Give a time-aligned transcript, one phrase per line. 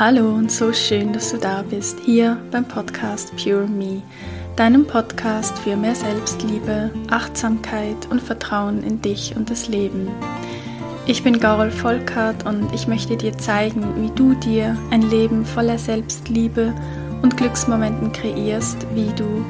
[0.00, 4.00] Hallo und so schön, dass du da bist, hier beim Podcast Pure Me,
[4.54, 10.08] deinem Podcast für mehr Selbstliebe, Achtsamkeit und Vertrauen in dich und das Leben.
[11.06, 15.78] Ich bin Gaurel Volkert und ich möchte dir zeigen, wie du dir ein Leben voller
[15.78, 16.72] Selbstliebe
[17.22, 19.44] und Glücksmomenten kreierst, wie du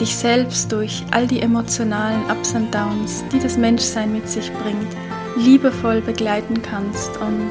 [0.00, 4.96] dich selbst durch all die emotionalen Ups und Downs, die das Menschsein mit sich bringt,
[5.36, 7.50] liebevoll begleiten kannst und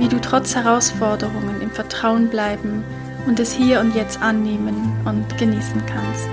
[0.00, 2.84] wie du trotz Herausforderungen im Vertrauen bleiben
[3.26, 6.28] und es hier und jetzt annehmen und genießen kannst.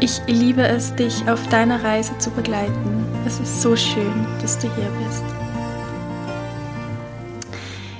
[0.00, 3.06] Ich liebe es, dich auf deiner Reise zu begleiten.
[3.26, 5.24] Es ist so schön, dass du hier bist.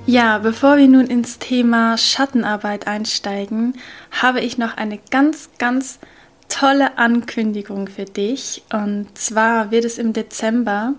[0.07, 3.75] Ja, bevor wir nun ins Thema Schattenarbeit einsteigen,
[4.11, 5.99] habe ich noch eine ganz, ganz
[6.49, 8.63] tolle Ankündigung für dich.
[8.71, 10.95] Und zwar wird es im Dezember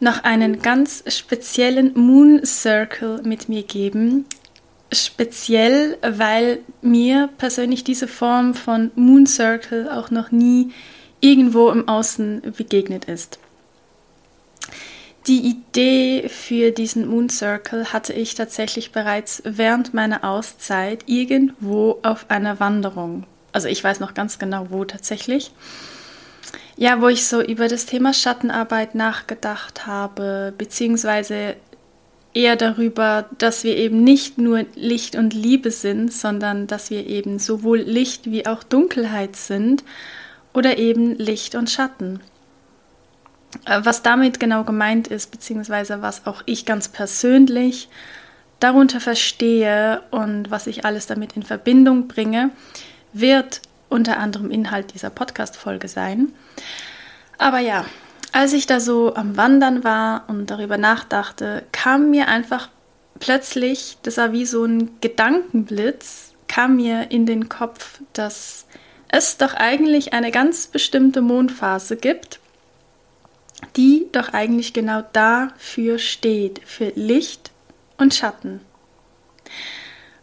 [0.00, 4.26] noch einen ganz speziellen Moon Circle mit mir geben.
[4.92, 10.72] Speziell, weil mir persönlich diese Form von Moon Circle auch noch nie
[11.20, 13.38] irgendwo im Außen begegnet ist.
[15.26, 22.30] Die Idee für diesen Moon Circle hatte ich tatsächlich bereits während meiner Auszeit irgendwo auf
[22.30, 23.24] einer Wanderung.
[23.52, 25.52] Also ich weiß noch ganz genau wo tatsächlich
[26.78, 31.56] ja, wo ich so über das Thema Schattenarbeit nachgedacht habe, beziehungsweise
[32.38, 37.40] eher darüber, dass wir eben nicht nur Licht und Liebe sind, sondern dass wir eben
[37.40, 39.82] sowohl Licht wie auch Dunkelheit sind
[40.54, 42.20] oder eben Licht und Schatten.
[43.64, 47.88] Äh, was damit genau gemeint ist, beziehungsweise was auch ich ganz persönlich
[48.60, 52.50] darunter verstehe und was ich alles damit in Verbindung bringe,
[53.12, 56.32] wird unter anderem Inhalt dieser Podcast-Folge sein.
[57.36, 57.84] Aber ja,
[58.32, 62.68] als ich da so am Wandern war und darüber nachdachte, kam mir einfach
[63.20, 68.66] plötzlich, das war wie so ein Gedankenblitz, kam mir in den Kopf, dass
[69.08, 72.40] es doch eigentlich eine ganz bestimmte Mondphase gibt,
[73.76, 77.50] die doch eigentlich genau dafür steht, für Licht
[77.96, 78.60] und Schatten.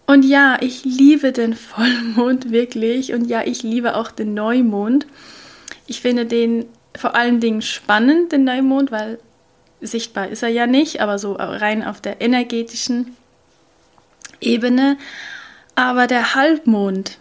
[0.08, 5.08] Und ja, ich liebe den Vollmond wirklich und ja, ich liebe auch den Neumond.
[5.88, 6.66] Ich finde den
[6.98, 9.20] vor allen Dingen spannend, den Neumond, weil
[9.82, 13.16] sichtbar ist er ja nicht, aber so rein auf der energetischen
[14.42, 14.98] Ebene.
[15.76, 17.18] Aber der Halbmond,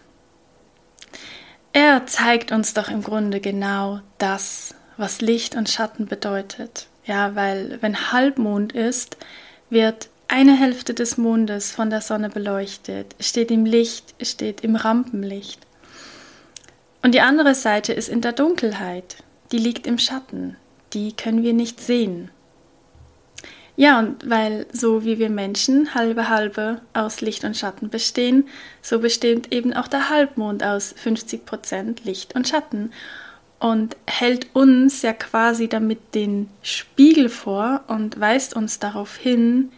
[1.72, 6.86] er zeigt uns doch im Grunde genau das, was Licht und Schatten bedeutet.
[7.04, 9.16] Ja, weil wenn Halbmond ist,
[9.70, 15.60] wird eine Hälfte des Mondes von der Sonne beleuchtet, steht im Licht, steht im Rampenlicht.
[17.02, 19.16] Und die andere Seite ist in der Dunkelheit,
[19.54, 20.56] die liegt im Schatten,
[20.94, 22.32] die können wir nicht sehen.
[23.76, 28.48] Ja, und weil so wie wir Menschen halbe halbe aus Licht und Schatten bestehen,
[28.82, 32.91] so besteht eben auch der Halbmond aus 50% Licht und Schatten
[33.60, 39.70] und hält uns ja quasi damit den Spiegel vor und weist uns darauf hin,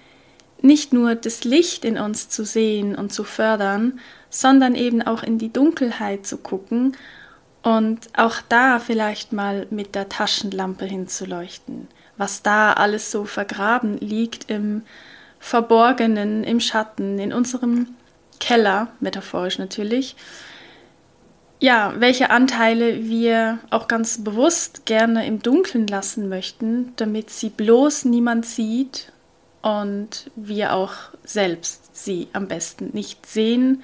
[0.63, 4.01] nicht nur das Licht in uns zu sehen und zu fördern,
[4.31, 6.97] sondern eben auch in die Dunkelheit zu gucken
[7.67, 14.49] und auch da vielleicht mal mit der Taschenlampe hinzuleuchten, was da alles so vergraben liegt
[14.49, 14.83] im
[15.41, 17.89] Verborgenen, im Schatten, in unserem
[18.39, 20.15] Keller, metaphorisch natürlich.
[21.59, 28.05] Ja, welche Anteile wir auch ganz bewusst gerne im Dunkeln lassen möchten, damit sie bloß
[28.05, 29.11] niemand sieht
[29.63, 30.93] und wir auch
[31.25, 33.83] selbst sie am besten nicht sehen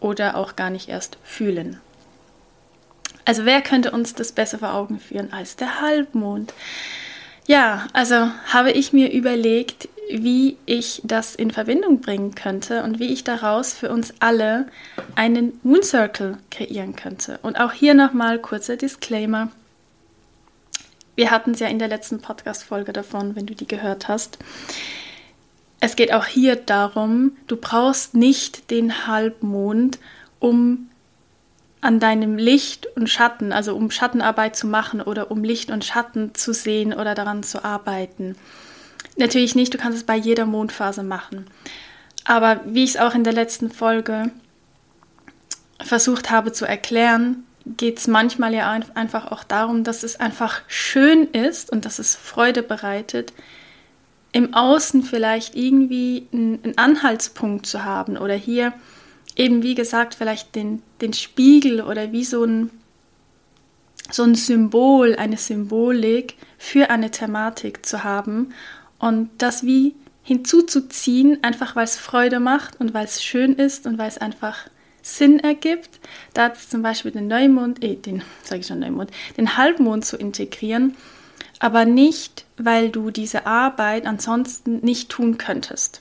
[0.00, 1.80] oder auch gar nicht erst fühlen.
[3.24, 6.52] Also wer könnte uns das besser vor Augen führen als der Halbmond?
[7.46, 13.12] Ja, also habe ich mir überlegt, wie ich das in Verbindung bringen könnte und wie
[13.12, 14.66] ich daraus für uns alle
[15.14, 17.38] einen Moon Circle kreieren könnte.
[17.42, 19.50] Und auch hier nochmal kurzer Disclaimer.
[21.16, 24.38] Wir hatten es ja in der letzten Podcast-Folge davon, wenn du die gehört hast.
[25.80, 29.98] Es geht auch hier darum, du brauchst nicht den Halbmond,
[30.38, 30.88] um
[31.84, 36.34] an deinem Licht und Schatten, also um Schattenarbeit zu machen oder um Licht und Schatten
[36.34, 38.36] zu sehen oder daran zu arbeiten.
[39.18, 41.46] Natürlich nicht, du kannst es bei jeder Mondphase machen.
[42.24, 44.30] Aber wie ich es auch in der letzten Folge
[45.78, 51.28] versucht habe zu erklären, geht es manchmal ja einfach auch darum, dass es einfach schön
[51.32, 53.34] ist und dass es Freude bereitet,
[54.32, 58.72] im Außen vielleicht irgendwie einen Anhaltspunkt zu haben oder hier
[59.36, 62.70] eben wie gesagt vielleicht den, den Spiegel oder wie so ein,
[64.10, 68.54] so ein Symbol, eine Symbolik für eine Thematik zu haben
[68.98, 73.98] und das wie hinzuzuziehen, einfach weil es Freude macht und weil es schön ist und
[73.98, 74.68] weil es einfach
[75.02, 76.00] Sinn ergibt,
[76.32, 80.96] da zum Beispiel den Neumond, äh, den, sage ich schon Neumond, den Halbmond zu integrieren,
[81.58, 86.00] aber nicht, weil du diese Arbeit ansonsten nicht tun könntest.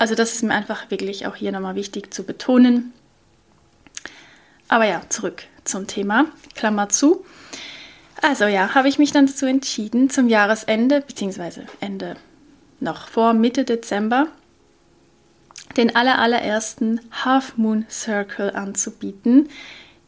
[0.00, 2.94] Also das ist mir einfach wirklich auch hier nochmal wichtig zu betonen.
[4.66, 6.24] Aber ja, zurück zum Thema,
[6.54, 7.26] Klammer zu.
[8.22, 12.16] Also ja, habe ich mich dann dazu entschieden, zum Jahresende, beziehungsweise Ende
[12.80, 14.28] noch vor Mitte Dezember,
[15.76, 19.50] den allerallerersten Half Moon Circle anzubieten,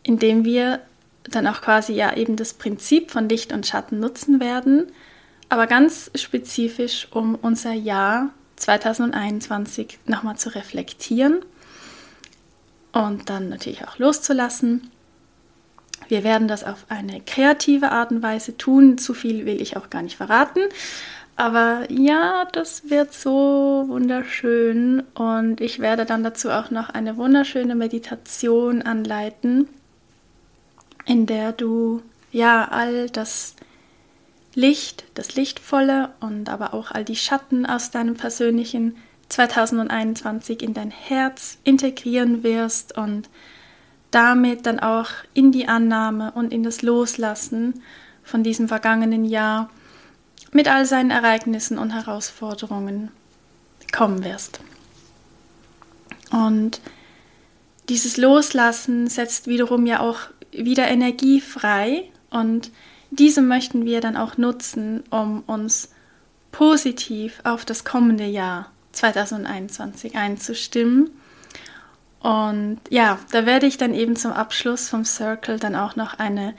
[0.05, 0.81] in dem wir
[1.25, 4.91] dann auch quasi ja eben das Prinzip von Licht und Schatten nutzen werden,
[5.51, 8.31] aber ganz spezifisch, um unser Jahr
[8.63, 11.45] 2021 nochmal zu reflektieren
[12.93, 14.91] und dann natürlich auch loszulassen.
[16.09, 18.99] Wir werden das auf eine kreative Art und Weise tun.
[18.99, 20.61] Zu viel will ich auch gar nicht verraten.
[21.37, 27.75] Aber ja, das wird so wunderschön und ich werde dann dazu auch noch eine wunderschöne
[27.75, 29.69] Meditation anleiten,
[31.07, 33.57] in der du ja all das
[34.55, 38.97] Licht, das Lichtvolle und aber auch all die Schatten aus deinem persönlichen
[39.29, 43.31] 2021 in dein Herz integrieren wirst und
[44.11, 47.83] damit dann auch in die Annahme und in das Loslassen
[48.23, 49.71] von diesem vergangenen Jahr
[50.53, 53.11] mit all seinen Ereignissen und Herausforderungen
[53.91, 54.61] kommen wirst.
[56.31, 56.81] Und
[57.89, 60.19] dieses Loslassen setzt wiederum ja auch
[60.51, 62.71] wieder Energie frei und
[63.13, 65.91] diese möchten wir dann auch nutzen, um uns
[66.51, 71.11] positiv auf das kommende Jahr 2021 einzustimmen.
[72.21, 76.55] Und ja, da werde ich dann eben zum Abschluss vom Circle dann auch noch eine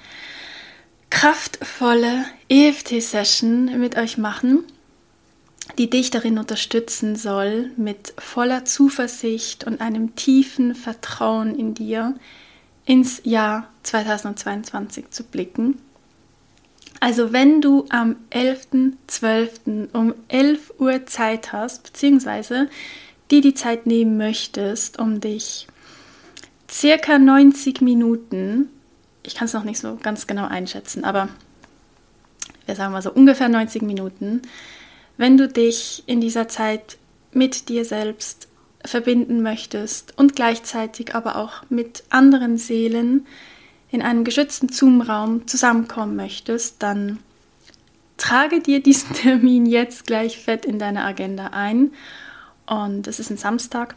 [1.10, 4.64] kraftvolle EFT-Session mit euch machen,
[5.78, 12.16] die dich darin unterstützen soll, mit voller Zuversicht und einem tiefen Vertrauen in dir
[12.86, 15.80] ins Jahr 2022 zu blicken.
[17.04, 19.90] Also wenn du am 11.12.
[19.92, 22.70] um 11 Uhr Zeit hast, beziehungsweise
[23.30, 25.68] dir die Zeit nehmen möchtest, um dich
[26.72, 28.70] circa 90 Minuten
[29.24, 31.28] ich kann es noch nicht so ganz genau einschätzen, aber
[32.66, 34.42] wir sagen mal so ungefähr 90 Minuten,
[35.18, 36.98] wenn du dich in dieser Zeit
[37.34, 38.48] mit dir selbst
[38.86, 43.26] verbinden möchtest und gleichzeitig aber auch mit anderen Seelen
[43.94, 47.20] in einem geschützten Zoom-Raum zusammenkommen möchtest, dann
[48.18, 51.92] trage dir diesen Termin jetzt gleich fett in deine Agenda ein.
[52.66, 53.96] Und es ist ein Samstag.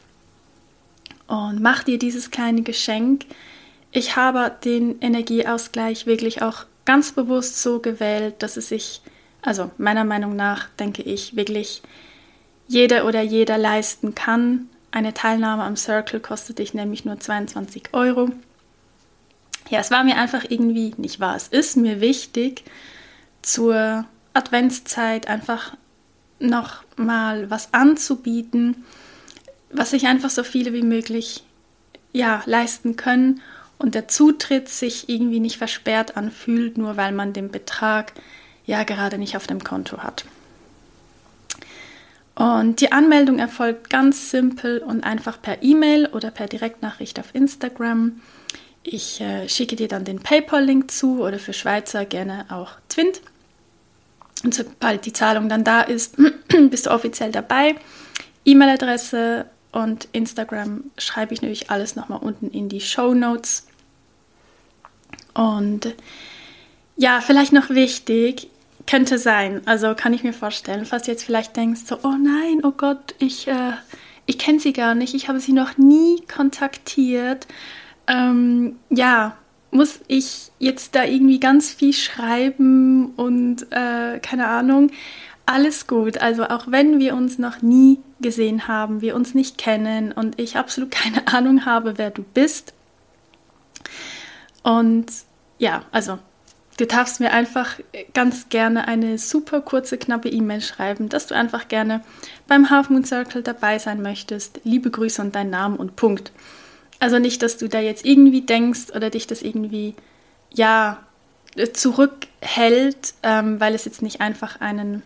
[1.26, 3.25] Und mach dir dieses kleine Geschenk,
[3.90, 9.00] ich habe den Energieausgleich wirklich auch ganz bewusst so gewählt, dass es sich,
[9.40, 11.81] also meiner Meinung nach, denke ich, wirklich
[12.69, 14.69] jeder oder jeder leisten kann.
[14.90, 18.28] Eine Teilnahme am Circle kostet dich nämlich nur 22 Euro.
[19.68, 22.64] Ja, es war mir einfach irgendwie, nicht wahr, es ist mir wichtig,
[23.42, 25.76] zur Adventszeit einfach
[26.38, 28.84] noch mal was anzubieten,
[29.70, 31.42] was sich einfach so viele wie möglich
[32.12, 33.40] ja, leisten können
[33.78, 38.12] und der Zutritt sich irgendwie nicht versperrt anfühlt, nur weil man den Betrag
[38.64, 40.24] ja gerade nicht auf dem Konto hat.
[42.34, 48.20] Und die Anmeldung erfolgt ganz simpel und einfach per E-Mail oder per Direktnachricht auf Instagram.
[48.88, 53.20] Ich äh, schicke dir dann den PayPal-Link zu oder für Schweizer gerne auch Twint.
[54.44, 56.16] Und sobald die Zahlung dann da ist,
[56.70, 57.74] bist du offiziell dabei.
[58.44, 63.66] E-Mail-Adresse und Instagram schreibe ich natürlich alles nochmal unten in die Show Notes.
[65.34, 65.93] Und
[66.96, 68.48] ja, vielleicht noch wichtig,
[68.86, 72.60] könnte sein, also kann ich mir vorstellen, falls du jetzt vielleicht denkst, so, oh nein,
[72.62, 73.72] oh Gott, ich, äh,
[74.26, 77.48] ich kenne sie gar nicht, ich habe sie noch nie kontaktiert.
[78.08, 79.36] Ähm, ja,
[79.70, 84.91] muss ich jetzt da irgendwie ganz viel schreiben und äh, keine Ahnung.
[85.44, 86.19] Alles gut.
[86.19, 90.56] Also auch wenn wir uns noch nie gesehen haben, wir uns nicht kennen und ich
[90.56, 92.75] absolut keine Ahnung habe, wer du bist.
[94.63, 95.06] Und
[95.58, 96.19] ja, also
[96.79, 97.79] du darfst mir einfach
[98.15, 102.03] ganz gerne eine super kurze, knappe E-Mail schreiben, dass du einfach gerne
[102.48, 104.60] beim Half Moon Circle dabei sein möchtest.
[104.65, 106.32] Liebe Grüße und dein Name und Punkt.
[106.98, 109.94] Also nicht, dass du da jetzt irgendwie denkst oder dich das irgendwie,
[110.53, 110.98] ja,
[111.72, 115.03] zurückhält, ähm, weil es jetzt nicht einfach einen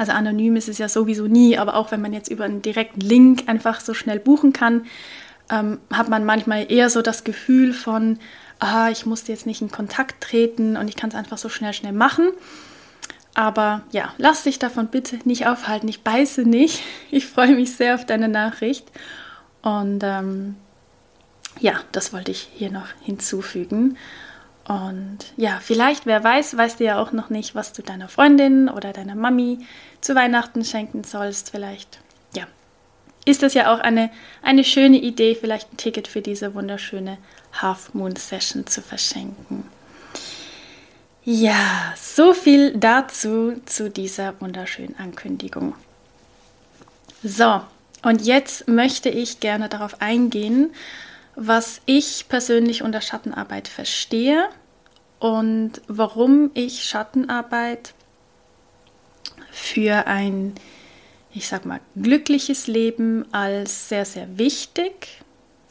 [0.00, 3.02] also anonym ist es ja sowieso nie, aber auch wenn man jetzt über einen direkten
[3.02, 4.86] Link einfach so schnell buchen kann,
[5.50, 8.18] ähm, hat man manchmal eher so das Gefühl von,
[8.60, 11.74] ah, ich musste jetzt nicht in Kontakt treten und ich kann es einfach so schnell,
[11.74, 12.30] schnell machen.
[13.34, 15.88] Aber ja, lass dich davon bitte nicht aufhalten.
[15.88, 16.82] Ich beiße nicht.
[17.10, 18.90] Ich freue mich sehr auf deine Nachricht.
[19.62, 20.56] Und ähm,
[21.58, 23.96] ja, das wollte ich hier noch hinzufügen.
[24.64, 28.68] Und ja, vielleicht, wer weiß, weißt du ja auch noch nicht, was du deiner Freundin
[28.68, 29.58] oder deiner Mami
[30.00, 31.50] zu Weihnachten schenken sollst.
[31.50, 31.98] Vielleicht,
[32.34, 32.46] ja,
[33.24, 34.10] ist das ja auch eine,
[34.42, 37.18] eine schöne Idee, vielleicht ein Ticket für diese wunderschöne
[37.52, 39.64] Half Moon Session zu verschenken.
[41.24, 45.74] Ja, so viel dazu, zu dieser wunderschönen Ankündigung.
[47.22, 47.60] So,
[48.02, 50.72] und jetzt möchte ich gerne darauf eingehen,
[51.34, 54.48] was ich persönlich unter Schattenarbeit verstehe
[55.18, 57.94] und warum ich Schattenarbeit
[59.50, 60.54] für ein,
[61.32, 65.22] ich sag mal, glückliches Leben als sehr, sehr wichtig,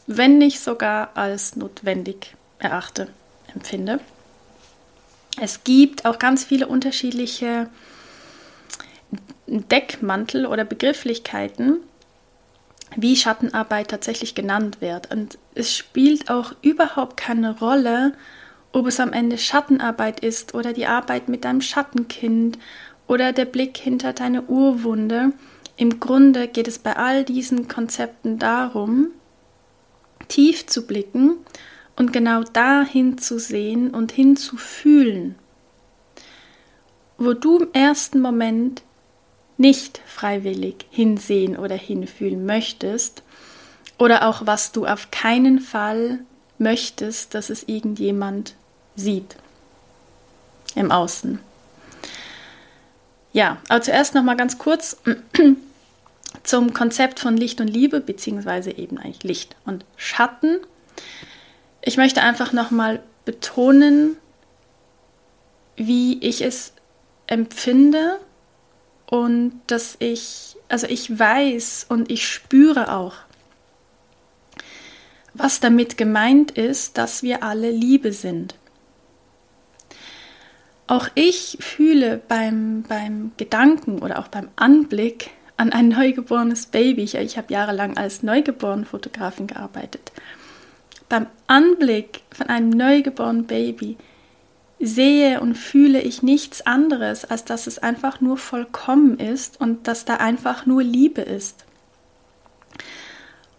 [0.06, 3.08] wenn nicht sogar als notwendig erachte,
[3.54, 4.00] empfinde.
[5.40, 7.68] Es gibt auch ganz viele unterschiedliche
[9.46, 11.78] Deckmantel oder Begrifflichkeiten,
[12.96, 15.10] wie Schattenarbeit tatsächlich genannt wird.
[15.12, 18.14] Und es spielt auch überhaupt keine Rolle,
[18.72, 22.58] ob es am Ende Schattenarbeit ist oder die Arbeit mit deinem Schattenkind
[23.06, 25.32] oder der Blick hinter deine Urwunde.
[25.76, 29.08] Im Grunde geht es bei all diesen Konzepten darum,
[30.28, 31.36] tief zu blicken
[31.96, 35.34] und genau dahin zu sehen und hinzufühlen,
[37.18, 38.82] wo du im ersten Moment
[39.60, 43.22] nicht freiwillig hinsehen oder hinfühlen möchtest
[43.98, 46.20] oder auch was du auf keinen Fall
[46.56, 48.54] möchtest, dass es irgendjemand
[48.96, 49.36] sieht
[50.74, 51.40] im Außen.
[53.34, 54.96] Ja, aber zuerst noch mal ganz kurz
[56.42, 60.60] zum Konzept von Licht und Liebe beziehungsweise eben eigentlich Licht und Schatten.
[61.82, 64.16] Ich möchte einfach noch mal betonen,
[65.76, 66.72] wie ich es
[67.26, 68.18] empfinde
[69.10, 73.16] und dass ich, also ich weiß und ich spüre auch,
[75.34, 78.54] was damit gemeint ist, dass wir alle Liebe sind.
[80.86, 87.16] Auch ich fühle beim, beim Gedanken oder auch beim Anblick an ein neugeborenes Baby, ich,
[87.16, 90.12] ich habe jahrelang als Neugeboren-Fotografin gearbeitet,
[91.08, 93.96] beim Anblick von einem neugeborenen Baby
[94.80, 100.06] sehe und fühle ich nichts anderes, als dass es einfach nur vollkommen ist und dass
[100.06, 101.66] da einfach nur Liebe ist.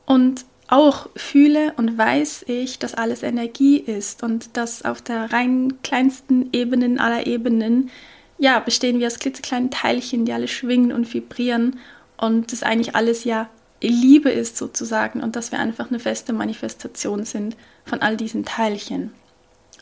[0.05, 5.81] Und auch fühle und weiß ich, dass alles Energie ist und dass auf der rein
[5.83, 7.91] kleinsten Ebenen aller Ebenen,
[8.39, 11.79] ja, bestehen wir aus klitzekleinen Teilchen, die alle schwingen und vibrieren
[12.17, 13.49] und das eigentlich alles ja
[13.81, 19.11] Liebe ist sozusagen und dass wir einfach eine feste Manifestation sind von all diesen Teilchen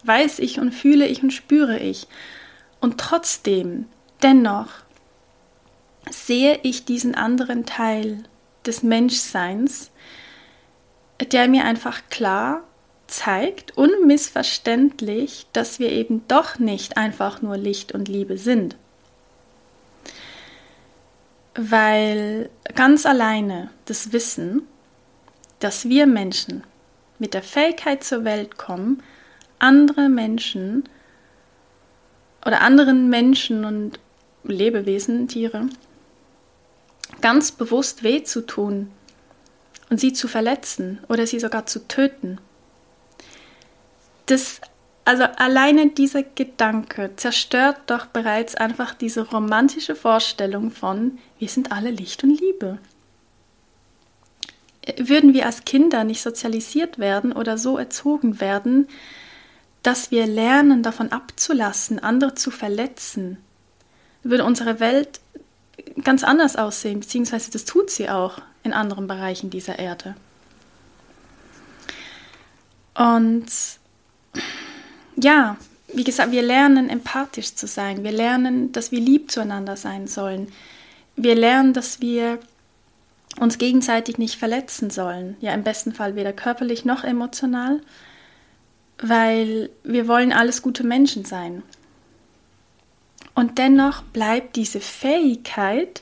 [0.03, 2.07] weiß ich und fühle ich und spüre ich.
[2.79, 3.85] Und trotzdem,
[4.23, 4.69] dennoch,
[6.09, 8.23] sehe ich diesen anderen Teil
[8.65, 9.91] des Menschseins,
[11.31, 12.63] der mir einfach klar
[13.07, 18.75] zeigt, unmissverständlich, dass wir eben doch nicht einfach nur Licht und Liebe sind.
[21.55, 24.61] Weil ganz alleine das Wissen,
[25.59, 26.63] dass wir Menschen
[27.17, 29.03] mit der Fähigkeit zur Welt kommen,
[29.59, 30.83] andere Menschen
[32.45, 33.99] oder anderen Menschen und
[34.43, 35.67] Lebewesen, Tiere,
[37.21, 38.91] ganz bewusst weh zu tun
[39.89, 42.39] und sie zu verletzen oder sie sogar zu töten.
[44.27, 44.61] Das,
[45.05, 51.91] also alleine dieser Gedanke zerstört doch bereits einfach diese romantische Vorstellung von, wir sind alle
[51.91, 52.77] Licht und Liebe.
[54.97, 58.87] Würden wir als Kinder nicht sozialisiert werden oder so erzogen werden,
[59.83, 63.37] dass wir lernen, davon abzulassen, andere zu verletzen,
[64.23, 65.21] würde unsere Welt
[66.03, 70.15] ganz anders aussehen, beziehungsweise das tut sie auch in anderen Bereichen dieser Erde.
[72.93, 73.47] Und
[75.15, 75.57] ja,
[75.93, 78.03] wie gesagt, wir lernen empathisch zu sein.
[78.03, 80.51] Wir lernen, dass wir lieb zueinander sein sollen.
[81.15, 82.39] Wir lernen, dass wir
[83.39, 85.37] uns gegenseitig nicht verletzen sollen.
[85.39, 87.81] Ja, im besten Fall weder körperlich noch emotional
[89.01, 91.63] weil wir wollen alles gute Menschen sein.
[93.33, 96.01] Und dennoch bleibt diese Fähigkeit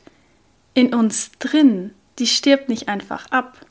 [0.74, 3.66] in uns drin, die stirbt nicht einfach ab.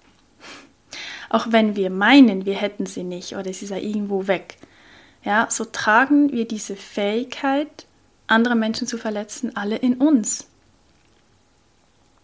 [1.28, 4.56] Auch wenn wir meinen, wir hätten sie nicht oder sie sei irgendwo weg.
[5.24, 7.86] Ja, so tragen wir diese Fähigkeit,
[8.28, 10.46] andere Menschen zu verletzen, alle in uns.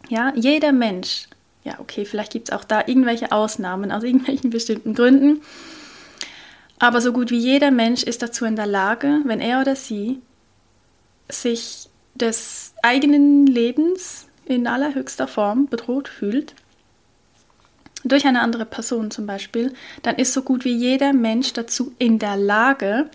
[0.08, 1.26] Ja, jeder Mensch,
[1.64, 5.42] ja, okay, vielleicht gibt es auch da irgendwelche Ausnahmen aus irgendwelchen bestimmten Gründen,
[6.82, 10.20] aber so gut wie jeder Mensch ist dazu in der Lage, wenn er oder sie
[11.28, 16.56] sich des eigenen Lebens in allerhöchster Form bedroht fühlt,
[18.02, 19.72] durch eine andere Person zum Beispiel,
[20.02, 23.08] dann ist so gut wie jeder Mensch dazu in der Lage,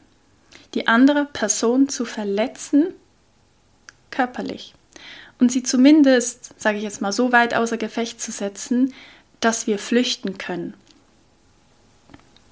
[0.74, 2.94] die andere Person zu verletzen,
[4.12, 4.76] körperlich.
[5.40, 8.94] Und sie zumindest, sage ich jetzt mal, so weit außer Gefecht zu setzen,
[9.42, 10.74] dass wir flüchten können.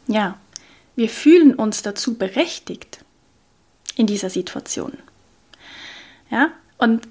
[0.07, 0.38] Ja,
[0.96, 3.00] wir fühlen uns dazu berechtigt
[3.96, 4.94] in dieser Situation.
[6.30, 7.08] Ja, und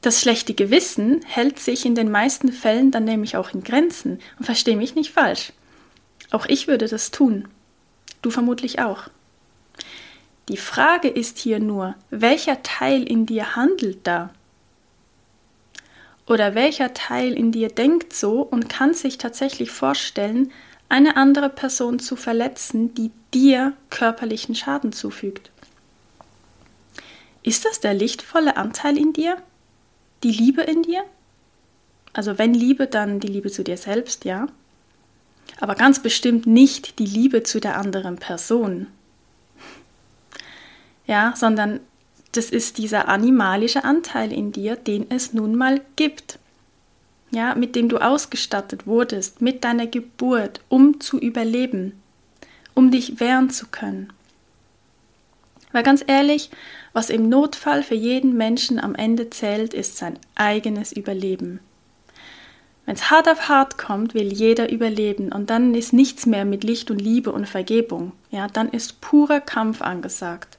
[0.00, 4.20] das schlechte Gewissen hält sich in den meisten Fällen dann nämlich auch in Grenzen.
[4.38, 5.52] Und verstehe mich nicht falsch.
[6.30, 7.48] Auch ich würde das tun.
[8.20, 9.04] Du vermutlich auch.
[10.48, 14.28] Die Frage ist hier nur, welcher Teil in dir handelt da?
[16.26, 20.52] Oder welcher Teil in dir denkt so und kann sich tatsächlich vorstellen,
[20.94, 25.50] eine andere Person zu verletzen, die dir körperlichen Schaden zufügt?
[27.42, 29.36] Ist das der lichtvolle Anteil in dir?
[30.24, 31.04] die Liebe in dir.
[32.12, 34.46] Also wenn Liebe, dann die Liebe zu dir selbst, ja.
[35.60, 38.88] Aber ganz bestimmt nicht die Liebe zu der anderen Person.
[41.06, 41.80] Ja, sondern
[42.32, 46.38] das ist dieser animalische Anteil in dir, den es nun mal gibt.
[47.34, 52.00] Ja, mit dem du ausgestattet wurdest, mit deiner Geburt, um zu überleben,
[52.74, 54.12] um dich wehren zu können.
[55.72, 56.50] Weil ganz ehrlich,
[56.92, 61.58] was im Notfall für jeden Menschen am Ende zählt, ist sein eigenes Überleben.
[62.86, 66.62] Wenn es hart auf hart kommt, will jeder überleben und dann ist nichts mehr mit
[66.62, 68.12] Licht und Liebe und Vergebung.
[68.30, 70.56] Ja, dann ist purer Kampf angesagt.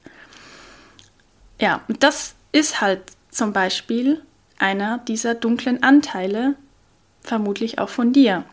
[1.58, 4.20] Ja, und das ist halt zum Beispiel
[4.58, 6.54] einer dieser dunklen Anteile,
[7.28, 8.44] vermutlich auch von dir.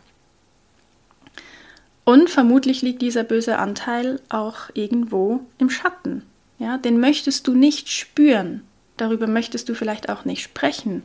[2.05, 6.23] Und vermutlich liegt dieser böse Anteil auch irgendwo im Schatten.
[6.59, 8.63] Ja, den möchtest du nicht spüren.
[8.97, 11.03] Darüber möchtest du vielleicht auch nicht sprechen.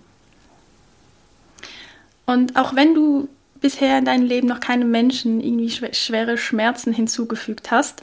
[2.27, 3.29] Und auch wenn du
[3.61, 8.03] bisher in deinem Leben noch keinem Menschen irgendwie schwere Schmerzen hinzugefügt hast,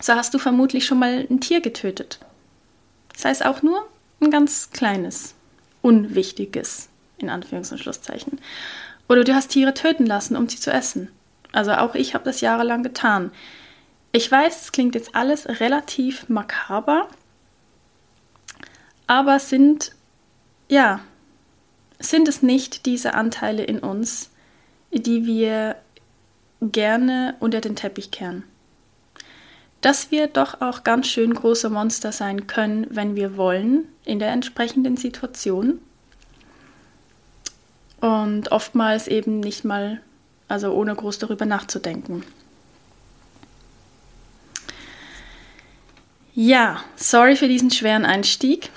[0.00, 2.18] so hast du vermutlich schon mal ein Tier getötet.
[3.16, 3.88] Sei es auch nur
[4.20, 5.34] ein ganz kleines,
[5.82, 8.40] unwichtiges, in Anführungs- und Schlusszeichen.
[9.08, 11.10] Oder du hast Tiere töten lassen, um sie zu essen.
[11.52, 13.30] Also auch ich habe das jahrelang getan.
[14.12, 17.08] Ich weiß, es klingt jetzt alles relativ makaber,
[19.06, 19.92] aber sind,
[20.68, 21.00] ja,
[21.98, 24.30] sind es nicht diese Anteile in uns,
[24.92, 25.76] die wir
[26.60, 28.44] gerne unter den Teppich kehren?
[29.80, 34.30] Dass wir doch auch ganz schön große Monster sein können, wenn wir wollen, in der
[34.30, 35.80] entsprechenden Situation.
[38.04, 39.98] Und oftmals eben nicht mal,
[40.46, 42.22] also ohne groß darüber nachzudenken.
[46.34, 48.68] Ja, sorry für diesen schweren Einstieg,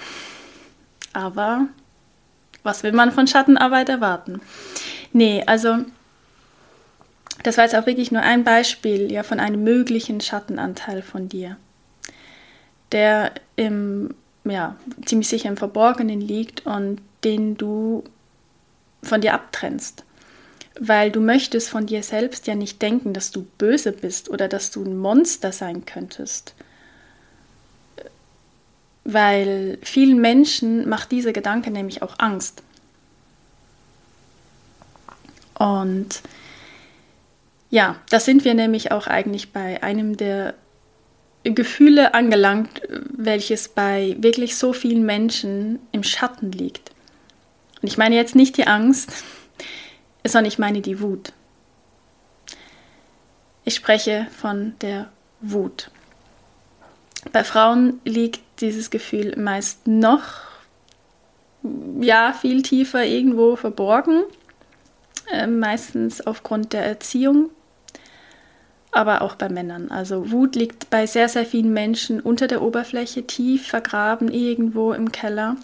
[1.12, 1.68] aber
[2.64, 4.40] was will man von Schattenarbeit erwarten?
[5.12, 5.80] Nee, also
[7.44, 11.58] das war jetzt auch wirklich nur ein Beispiel ja, von einem möglichen Schattenanteil von dir,
[12.94, 18.06] der im, ja, ziemlich sicher im Verborgenen liegt und den du
[19.04, 20.04] von dir abtrennst.
[20.80, 24.72] Weil du möchtest von dir selbst ja nicht denken, dass du böse bist oder dass
[24.72, 26.54] du ein Monster sein könntest
[29.10, 32.62] weil vielen Menschen macht dieser Gedanke nämlich auch Angst.
[35.58, 36.22] Und
[37.70, 40.56] ja, da sind wir nämlich auch eigentlich bei einem der
[41.46, 46.92] Gefühle angelangt, welches bei wirklich so vielen Menschen im Schatten liegt.
[47.82, 49.12] Und ich meine jetzt nicht die Angst,
[50.26, 51.34] sondern ich meine die Wut.
[53.64, 55.10] Ich spreche von der
[55.42, 55.92] Wut.
[57.32, 60.24] Bei Frauen liegt dieses Gefühl meist noch
[62.00, 64.24] ja viel tiefer irgendwo verborgen,
[65.32, 67.50] äh, meistens aufgrund der Erziehung,
[68.92, 69.92] aber auch bei Männern.
[69.92, 75.12] Also Wut liegt bei sehr sehr vielen Menschen unter der Oberfläche tief vergraben irgendwo im
[75.12, 75.58] Keller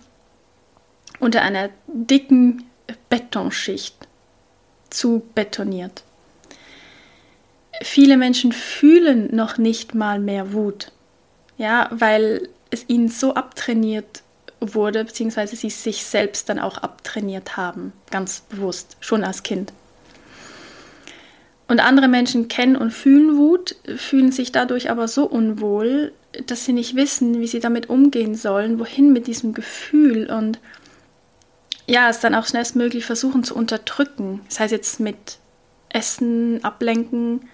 [1.23, 2.65] unter einer dicken
[3.09, 3.95] Betonschicht
[4.89, 6.03] zu betoniert.
[7.81, 10.91] Viele Menschen fühlen noch nicht mal mehr Wut.
[11.57, 14.21] Ja, weil es ihnen so abtrainiert
[14.59, 19.73] wurde, beziehungsweise sie sich selbst dann auch abtrainiert haben, ganz bewusst, schon als Kind.
[21.67, 26.13] Und andere Menschen kennen und fühlen Wut, fühlen sich dadurch aber so unwohl,
[26.47, 30.59] dass sie nicht wissen, wie sie damit umgehen sollen, wohin mit diesem Gefühl und
[31.87, 34.41] ja, es dann auch schnellstmöglich versuchen zu unterdrücken.
[34.49, 35.37] Das heißt jetzt mit
[35.89, 37.49] Essen, Ablenken,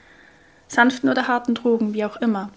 [0.67, 2.51] sanften oder harten Drogen, wie auch immer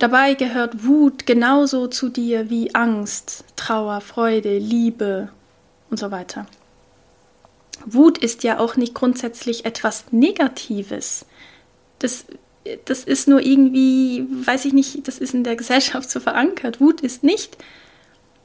[0.00, 5.28] Dabei gehört Wut genauso zu dir wie Angst, Trauer, Freude, Liebe
[5.90, 6.46] und so weiter.
[7.84, 11.26] Wut ist ja auch nicht grundsätzlich etwas Negatives.
[11.98, 12.24] Das,
[12.86, 16.80] das ist nur irgendwie, weiß ich nicht, das ist in der Gesellschaft so verankert.
[16.80, 17.58] Wut ist nicht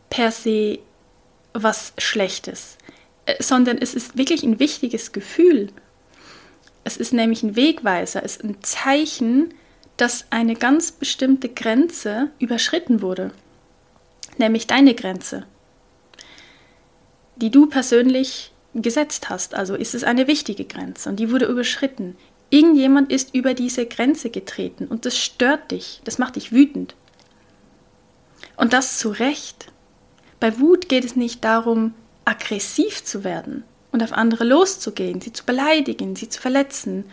[0.09, 0.79] per se
[1.63, 2.77] was Schlechtes,
[3.25, 5.69] äh, sondern es ist wirklich ein wichtiges Gefühl.
[6.83, 9.53] Es ist nämlich ein Wegweiser, es ist ein Zeichen,
[9.97, 13.31] dass eine ganz bestimmte Grenze überschritten wurde,
[14.37, 15.45] nämlich deine Grenze,
[17.37, 19.55] die du persönlich gesetzt hast.
[19.55, 22.17] Also ist es eine wichtige Grenze und die wurde überschritten.
[22.49, 26.95] Irgendjemand ist über diese Grenze getreten und das stört dich, das macht dich wütend.
[28.57, 29.71] Und das zu Recht.
[30.39, 31.93] Bei Wut geht es nicht darum,
[32.25, 37.05] aggressiv zu werden und auf andere loszugehen, sie zu beleidigen, sie zu verletzen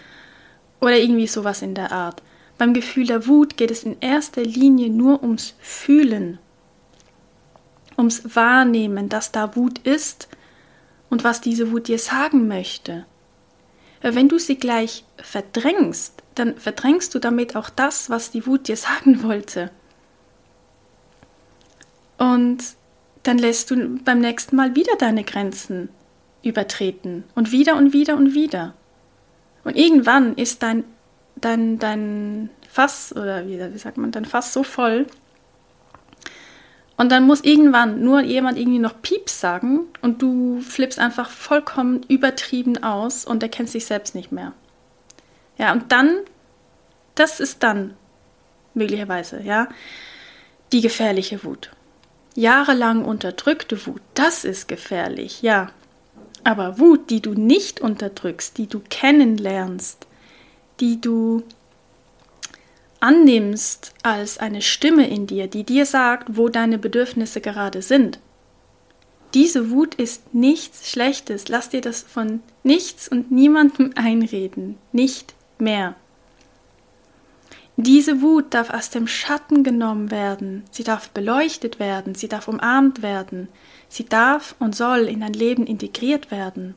[0.81, 2.23] oder irgendwie sowas in der Art.
[2.59, 6.39] Beim Gefühl der Wut geht es in erster Linie nur ums Fühlen,
[7.97, 10.29] ums Wahrnehmen, dass da Wut ist
[11.09, 13.07] und was diese Wut dir sagen möchte.
[14.01, 18.77] Wenn du sie gleich verdrängst, dann verdrängst du damit auch das, was die Wut dir
[18.77, 19.71] sagen wollte.
[22.19, 22.65] Und
[23.23, 25.89] dann lässt du beim nächsten Mal wieder deine Grenzen
[26.43, 28.75] übertreten und wieder und wieder und wieder.
[29.65, 30.85] Und irgendwann ist dein,
[31.37, 35.07] dein, dein Fass oder wie, wie sagt man, dein Fass so voll,
[37.03, 42.03] und dann muss irgendwann nur jemand irgendwie noch Pieps sagen und du flippst einfach vollkommen
[42.09, 44.53] übertrieben aus und erkennst dich selbst nicht mehr.
[45.59, 46.19] Ja, und dann,
[47.17, 47.97] das ist dann
[48.75, 49.69] möglicherweise, ja,
[50.71, 51.71] die gefährliche Wut.
[52.35, 55.71] Jahrelang unterdrückte Wut, das ist gefährlich, ja.
[56.45, 60.07] Aber Wut, die du nicht unterdrückst, die du kennenlernst,
[60.81, 61.45] die du
[63.01, 68.19] annimmst als eine Stimme in dir, die dir sagt, wo deine Bedürfnisse gerade sind.
[69.35, 71.49] Diese Wut ist nichts Schlechtes.
[71.49, 74.79] Lass dir das von nichts und niemandem einreden.
[74.93, 75.97] Nicht mehr.
[77.83, 80.65] Diese Wut darf aus dem Schatten genommen werden.
[80.71, 82.15] Sie darf beleuchtet werden.
[82.15, 83.49] Sie darf umarmt werden.
[83.89, 86.75] Sie darf und soll in dein Leben integriert werden.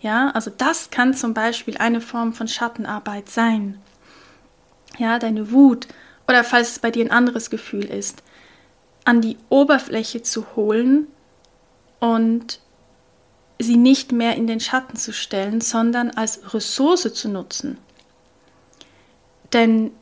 [0.00, 3.80] Ja, also das kann zum Beispiel eine Form von Schattenarbeit sein
[4.98, 5.88] ja, deine Wut
[6.26, 8.22] oder falls es bei dir ein anderes Gefühl ist,
[9.04, 11.08] an die Oberfläche zu holen
[12.00, 12.60] und
[13.58, 17.78] sie nicht mehr in den Schatten zu stellen, sondern als Ressource zu nutzen.
[19.52, 19.92] Denn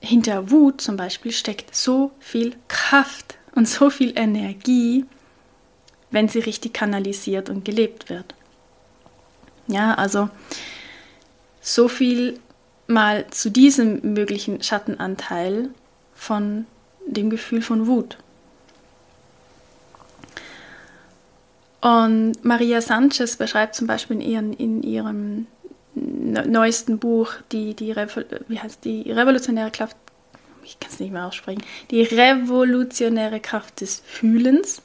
[0.00, 5.04] hinter Wut zum Beispiel steckt so viel Kraft und so viel Energie,
[6.10, 8.34] wenn sie richtig kanalisiert und gelebt wird.
[9.66, 10.28] Ja, also
[11.60, 12.38] so viel
[12.86, 15.70] mal zu diesem möglichen Schattenanteil
[16.14, 16.66] von
[17.06, 18.18] dem Gefühl von Wut.
[21.80, 25.46] Und Maria Sanchez beschreibt zum Beispiel in, ihren, in ihrem
[26.16, 27.94] neuesten Buch die, die,
[28.48, 29.10] wie heißt die?
[29.10, 29.96] Revolutionäre Kraft,
[30.64, 34.82] ich kann es nicht mehr aussprechen, die revolutionäre Kraft des Fühlens,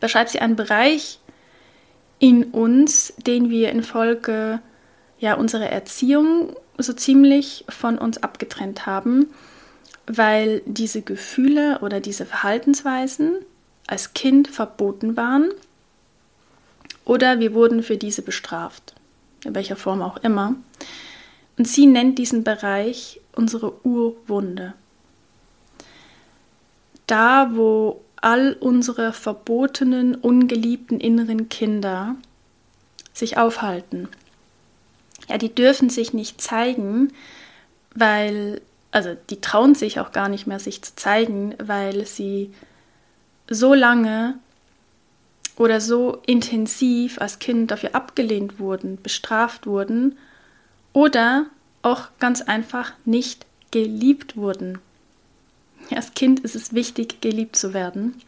[0.00, 1.18] beschreibt sie einen Bereich
[2.18, 4.60] in uns, den wir in Folge
[5.18, 9.26] ja unsere Erziehung so ziemlich von uns abgetrennt haben,
[10.06, 13.36] weil diese Gefühle oder diese Verhaltensweisen
[13.86, 15.50] als Kind verboten waren
[17.04, 18.94] oder wir wurden für diese bestraft,
[19.46, 20.54] in welcher Form auch immer.
[21.56, 24.74] Und sie nennt diesen Bereich unsere Urwunde.
[27.06, 32.16] Da, wo all unsere verbotenen, ungeliebten inneren Kinder
[33.12, 34.08] sich aufhalten
[35.28, 37.12] ja, die dürfen sich nicht zeigen,
[37.94, 42.52] weil, also die trauen sich auch gar nicht mehr, sich zu zeigen, weil sie
[43.48, 44.38] so lange
[45.56, 50.18] oder so intensiv als Kind dafür abgelehnt wurden, bestraft wurden
[50.92, 51.46] oder
[51.82, 54.78] auch ganz einfach nicht geliebt wurden.
[55.94, 58.20] als Kind ist es wichtig, geliebt zu werden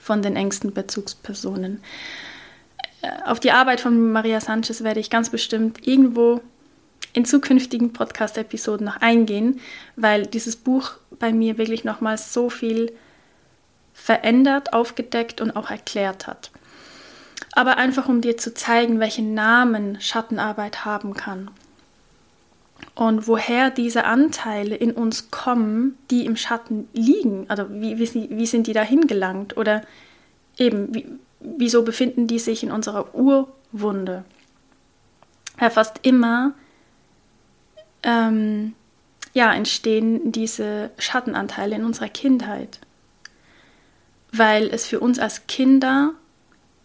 [0.00, 1.82] von den engsten Bezugspersonen.
[3.02, 6.40] Äh, auf die Arbeit von Maria Sanchez werde ich ganz bestimmt irgendwo
[7.12, 9.60] in zukünftigen Podcast-Episoden noch eingehen,
[9.96, 12.92] weil dieses Buch bei mir wirklich nochmals so viel
[13.94, 16.50] verändert, aufgedeckt und auch erklärt hat.
[17.52, 21.50] Aber einfach um dir zu zeigen, welchen Namen Schattenarbeit haben kann
[22.94, 27.46] und woher diese Anteile in uns kommen, die im Schatten liegen.
[27.48, 29.82] Also wie, wie, wie sind die dahin gelangt oder
[30.58, 31.06] eben wie,
[31.40, 34.24] wieso befinden die sich in unserer Urwunde?
[35.60, 36.52] Ja, fast immer
[38.02, 38.74] ähm,
[39.32, 42.78] ja, entstehen diese Schattenanteile in unserer Kindheit.
[44.36, 46.12] Weil es für uns als Kinder,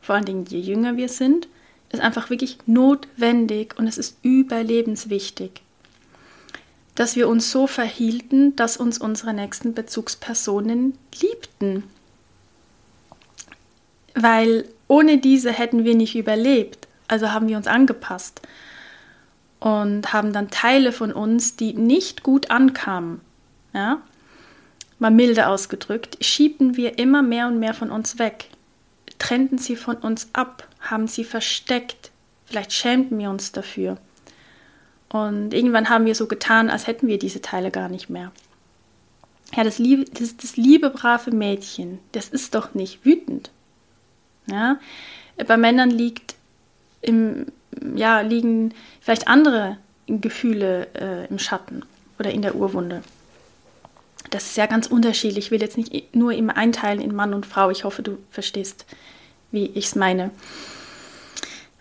[0.02, 1.48] vor allen Dingen je jünger wir sind,
[1.92, 5.64] ist einfach wirklich notwendig und es ist überlebenswichtig,
[6.94, 11.86] dass wir uns so verhielten, dass uns unsere nächsten Bezugspersonen liebten.
[14.14, 18.42] Weil ohne diese hätten wir nicht überlebt, also haben wir uns angepasst
[19.60, 23.22] und haben dann Teile von uns, die nicht gut ankamen,
[23.74, 24.04] ja,
[25.00, 28.50] mal milde ausgedrückt, schiebten wir immer mehr und mehr von uns weg,
[29.18, 32.12] trennten sie von uns ab, haben sie versteckt,
[32.46, 33.98] vielleicht schämten wir uns dafür.
[35.10, 38.32] Und irgendwann haben wir so getan, als hätten wir diese Teile gar nicht mehr.
[39.56, 43.50] Ja, das liebe, das, das liebe brave Mädchen, das ist doch nicht wütend.
[44.46, 44.80] Ja?
[45.48, 46.36] Bei Männern liegt
[47.02, 47.48] im,
[47.96, 51.84] ja, liegen vielleicht andere Gefühle äh, im Schatten
[52.20, 53.02] oder in der Urwunde.
[54.30, 55.46] Das ist ja ganz unterschiedlich.
[55.46, 57.70] Ich will jetzt nicht nur immer einteilen in Mann und Frau.
[57.70, 58.86] Ich hoffe, du verstehst,
[59.52, 60.32] wie ich es meine.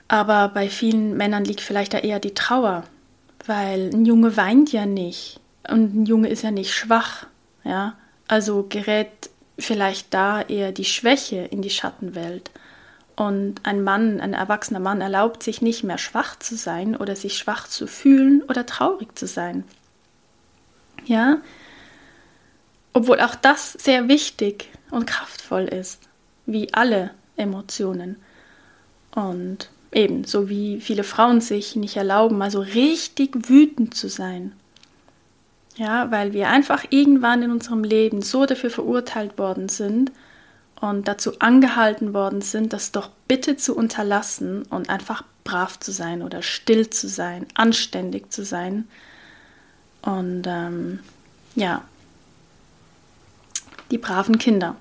[0.09, 2.85] Aber bei vielen Männern liegt vielleicht da eher die Trauer,
[3.45, 7.27] weil ein Junge weint ja nicht und ein Junge ist ja nicht schwach.
[7.63, 7.95] Ja?
[8.27, 12.51] Also gerät vielleicht da eher die Schwäche in die Schattenwelt.
[13.17, 17.37] Und ein Mann, ein erwachsener Mann erlaubt sich nicht mehr schwach zu sein oder sich
[17.37, 19.65] schwach zu fühlen oder traurig zu sein.
[21.05, 21.39] Ja?
[22.99, 26.01] Obwohl auch das sehr wichtig und kraftvoll ist,
[26.47, 28.17] wie alle Emotionen.
[29.15, 34.53] Und eben, so wie viele Frauen sich nicht erlauben, mal so richtig wütend zu sein.
[35.77, 40.11] Ja, weil wir einfach irgendwann in unserem Leben so dafür verurteilt worden sind,
[40.81, 46.23] und dazu angehalten worden sind, das doch bitte zu unterlassen und einfach brav zu sein
[46.23, 48.87] oder still zu sein, anständig zu sein.
[50.03, 51.01] Und ähm,
[51.55, 51.83] ja,
[53.91, 54.77] die braven Kinder.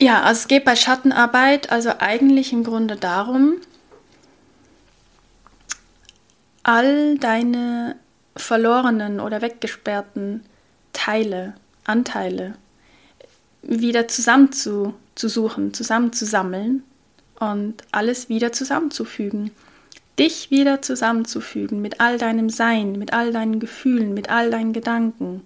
[0.00, 3.54] Ja, also es geht bei Schattenarbeit also eigentlich im Grunde darum,
[6.62, 7.96] all deine
[8.36, 10.44] verlorenen oder weggesperrten
[10.92, 12.54] Teile, Anteile
[13.66, 16.82] wieder zusammenzusuchen, zusammenzusammeln
[17.40, 19.50] und alles wieder zusammenzufügen.
[20.18, 25.42] Dich wieder zusammenzufügen mit all deinem Sein, mit all deinen Gefühlen, mit all deinen Gedanken.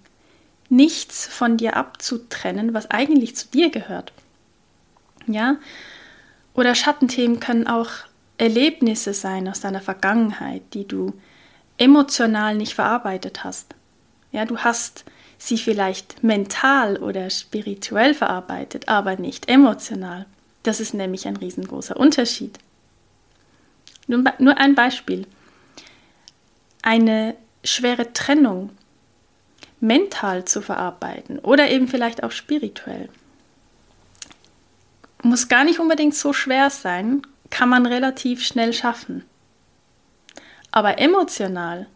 [0.69, 4.13] Nichts von dir abzutrennen, was eigentlich zu dir gehört.
[5.27, 5.57] Ja?
[6.55, 7.91] Oder Schattenthemen können auch
[8.37, 11.15] Erlebnisse sein aus deiner Vergangenheit, die du
[11.77, 13.75] emotional nicht verarbeitet hast.
[14.33, 15.05] Ja, du hast
[15.39, 20.27] sie vielleicht mental oder spirituell verarbeitet, aber nicht emotional.
[20.65, 22.59] Das ist nämlich ein riesengroßer Unterschied.
[24.07, 25.27] Nur, nur ein Beispiel.
[26.83, 28.71] Eine schwere Trennung
[29.81, 33.09] mental zu verarbeiten oder eben vielleicht auch spirituell
[35.23, 39.25] muss gar nicht unbedingt so schwer sein, kann man relativ schnell schaffen.
[40.71, 41.89] Aber emotional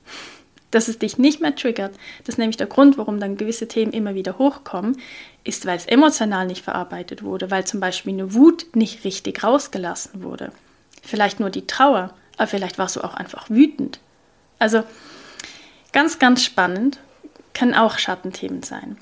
[0.72, 3.92] dass es dich nicht mehr triggert, das ist nämlich der Grund, warum dann gewisse Themen
[3.92, 4.96] immer wieder hochkommen,
[5.44, 10.24] ist, weil es emotional nicht verarbeitet wurde, weil zum Beispiel eine Wut nicht richtig rausgelassen
[10.24, 10.50] wurde.
[11.02, 14.00] Vielleicht nur die Trauer, aber vielleicht warst du auch einfach wütend.
[14.58, 14.82] Also
[15.92, 16.98] ganz, ganz spannend,
[17.54, 18.96] können auch Schattenthemen sein.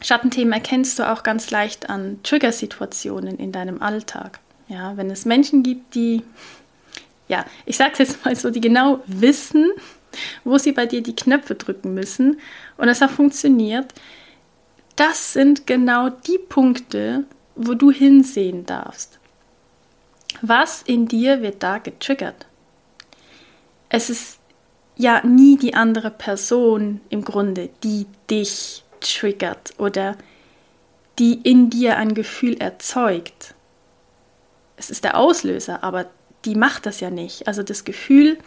[0.00, 4.40] Schattenthemen erkennst du auch ganz leicht an Triggersituationen in deinem Alltag.
[4.68, 6.22] Ja, wenn es Menschen gibt, die,
[7.28, 9.70] ja, ich sage es jetzt mal so, die genau wissen,
[10.44, 12.40] wo sie bei dir die Knöpfe drücken müssen
[12.76, 13.92] und es auch funktioniert,
[14.96, 17.24] das sind genau die Punkte,
[17.56, 19.18] wo du hinsehen darfst.
[20.40, 22.46] Was in dir wird da getriggert?
[23.88, 24.38] Es ist
[24.96, 30.16] ja nie die andere Person im Grunde, die dich triggert oder
[31.18, 33.54] die in dir ein Gefühl erzeugt.
[34.76, 36.06] Es ist der Auslöser, aber
[36.44, 37.46] die macht das ja nicht.
[37.46, 38.38] Also das Gefühl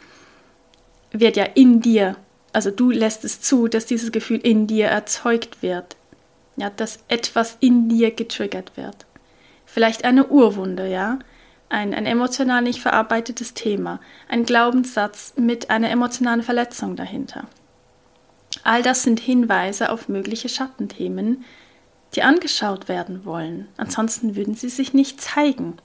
[1.11, 2.15] wird ja in dir,
[2.53, 5.95] also du lässt es zu, dass dieses Gefühl in dir erzeugt wird.
[6.57, 9.05] Ja, dass etwas in dir getriggert wird.
[9.65, 11.19] Vielleicht eine Urwunde, ja,
[11.69, 13.99] ein, ein emotional nicht verarbeitetes Thema,
[14.29, 17.45] ein Glaubenssatz mit einer emotionalen Verletzung dahinter.
[18.63, 21.45] All das sind Hinweise auf mögliche Schattenthemen,
[22.15, 23.67] die angeschaut werden wollen.
[23.77, 25.77] Ansonsten würden sie sich nicht zeigen.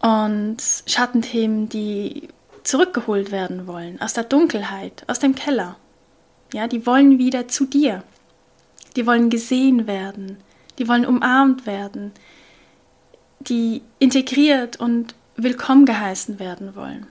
[0.00, 2.28] Und Schattenthemen, die
[2.64, 5.76] zurückgeholt werden wollen, aus der Dunkelheit, aus dem Keller.
[6.52, 8.02] Ja, die wollen wieder zu dir.
[8.96, 10.38] Die wollen gesehen werden,
[10.78, 12.12] die wollen umarmt werden,
[13.48, 17.06] die integriert und willkommen geheißen werden wollen.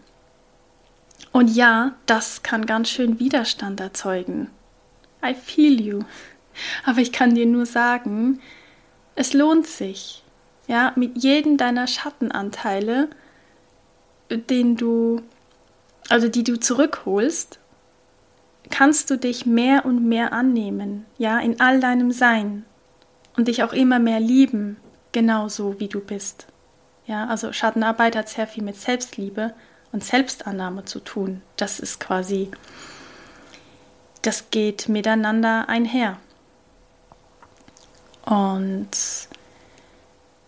[1.32, 4.50] Und ja, das kann ganz schön Widerstand erzeugen.
[5.24, 6.00] I feel you.
[6.86, 8.40] Aber ich kann dir nur sagen,
[9.16, 10.24] es lohnt sich.
[10.68, 13.10] Ja, mit jedem deiner Schattenanteile,
[14.30, 15.22] den du,
[16.10, 17.60] also die du zurückholst,
[18.70, 22.66] kannst du dich mehr und mehr annehmen, ja, in all deinem Sein
[23.36, 24.78] und dich auch immer mehr lieben,
[25.12, 26.48] genauso wie du bist.
[27.06, 29.54] Ja, also Schattenarbeit hat sehr viel mit Selbstliebe
[29.92, 31.42] und Selbstannahme zu tun.
[31.58, 32.52] Das ist quasi,
[34.22, 36.18] das geht miteinander einher.
[38.26, 38.90] Und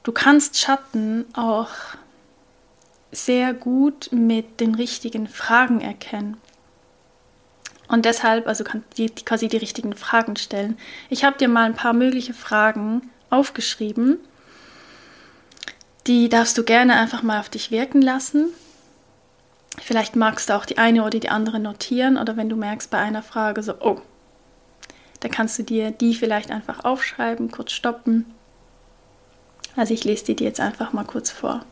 [0.03, 1.69] du kannst Schatten auch
[3.11, 6.37] sehr gut mit den richtigen Fragen erkennen.
[7.87, 10.77] Und deshalb, also kann die, quasi die richtigen Fragen stellen.
[11.09, 14.19] Ich habe dir mal ein paar mögliche Fragen aufgeschrieben.
[16.07, 18.49] Die darfst du gerne einfach mal auf dich wirken lassen.
[19.81, 22.99] Vielleicht magst du auch die eine oder die andere notieren oder wenn du merkst bei
[22.99, 24.01] einer Frage so, oh,
[25.21, 28.25] dann kannst du dir die vielleicht einfach aufschreiben, kurz stoppen.
[29.75, 31.65] Also ich lese dir die jetzt einfach mal kurz vor.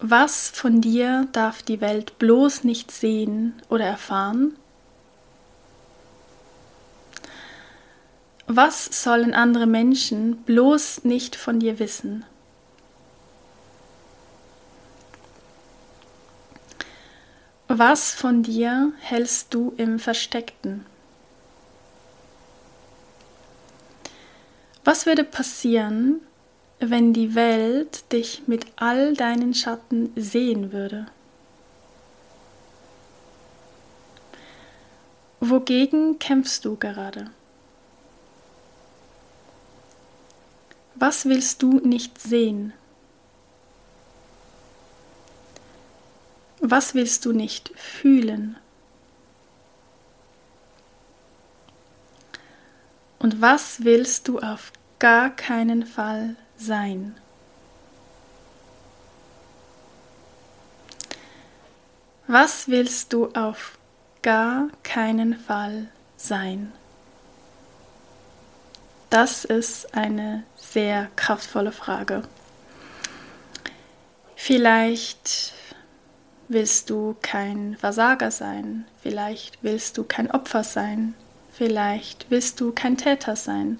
[0.00, 4.56] Was von dir darf die Welt bloß nicht sehen oder erfahren?
[8.50, 12.24] Was sollen andere Menschen bloß nicht von dir wissen?
[17.68, 20.86] Was von dir hältst du im Versteckten?
[24.82, 26.22] Was würde passieren,
[26.80, 31.08] wenn die Welt dich mit all deinen Schatten sehen würde?
[35.40, 37.30] Wogegen kämpfst du gerade?
[40.98, 42.72] Was willst du nicht sehen?
[46.60, 48.56] Was willst du nicht fühlen?
[53.18, 57.16] Und was willst du auf gar keinen Fall sein.
[62.26, 63.78] Was willst du auf
[64.22, 66.72] gar keinen Fall sein?
[69.10, 72.22] Das ist eine sehr kraftvolle Frage.
[74.36, 75.52] Vielleicht
[76.48, 81.14] willst du kein Versager sein, vielleicht willst du kein Opfer sein,
[81.52, 83.78] vielleicht willst du kein Täter sein,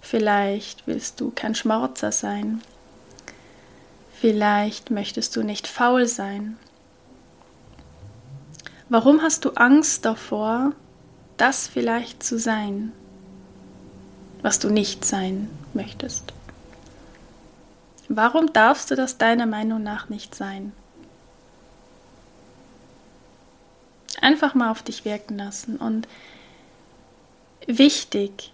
[0.00, 2.62] Vielleicht willst du kein Schmarotzer sein.
[4.14, 6.56] Vielleicht möchtest du nicht faul sein.
[8.88, 10.72] Warum hast du Angst davor,
[11.36, 12.92] das vielleicht zu sein,
[14.42, 16.32] was du nicht sein möchtest?
[18.08, 20.72] Warum darfst du das deiner Meinung nach nicht sein?
[24.20, 26.08] Einfach mal auf dich wirken lassen und
[27.66, 28.52] wichtig,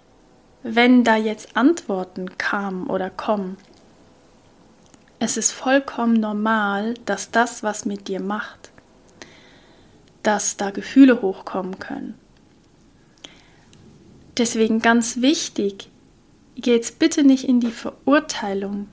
[0.62, 3.56] wenn da jetzt Antworten kamen oder kommen,
[5.18, 8.70] es ist vollkommen normal, dass das was mit dir macht,
[10.22, 12.18] dass da Gefühle hochkommen können.
[14.36, 15.90] Deswegen ganz wichtig,
[16.56, 18.88] geh jetzt bitte nicht in die Verurteilung.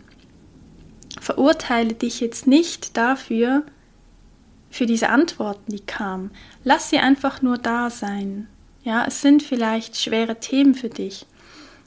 [1.19, 3.63] Verurteile dich jetzt nicht dafür,
[4.69, 6.31] für diese Antworten, die kamen.
[6.63, 8.47] Lass sie einfach nur da sein.
[8.83, 11.25] Ja, es sind vielleicht schwere Themen für dich.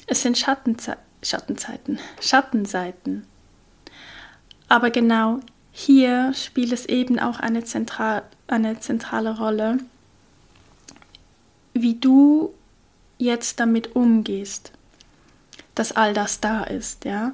[0.06, 3.26] Es sind Schattenzei Schattenzeiten, Schattenseiten.
[4.68, 5.40] Aber genau
[5.72, 9.78] hier spielt es eben auch eine, zentral eine zentrale Rolle,
[11.72, 12.52] wie du
[13.18, 14.72] jetzt damit umgehst,
[15.74, 17.32] dass all das da ist, ja.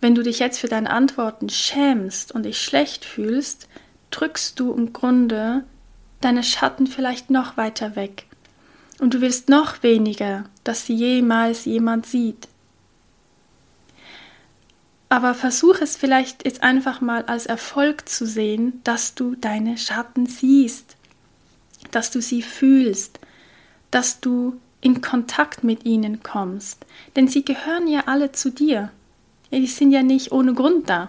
[0.00, 3.68] Wenn du dich jetzt für deine Antworten schämst und dich schlecht fühlst,
[4.10, 5.64] drückst du im Grunde
[6.20, 8.26] deine Schatten vielleicht noch weiter weg
[9.02, 12.48] und du willst noch weniger, dass sie jemals jemand sieht.
[15.08, 20.26] Aber versuch es vielleicht jetzt einfach mal als Erfolg zu sehen, dass du deine Schatten
[20.26, 20.96] siehst,
[21.90, 23.18] dass du sie fühlst,
[23.90, 26.84] dass du in Kontakt mit ihnen kommst.
[27.16, 28.90] Denn sie gehören ja alle zu dir.
[29.50, 31.08] Die sind ja nicht ohne Grund da.